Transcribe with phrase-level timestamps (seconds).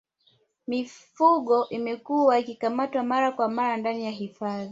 [0.67, 4.59] mifugo imekuwa ikikamatwa mara kwa mara ndani ya hifadhi